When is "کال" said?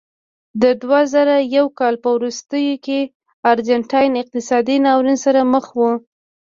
1.79-1.95